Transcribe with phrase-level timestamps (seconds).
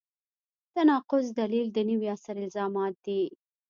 [0.73, 3.21] تناقض دلیل د نوي عصر الزامات دي.